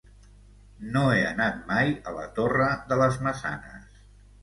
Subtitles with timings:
[0.95, 4.05] No he anat mai a la Torre de les Maçanes.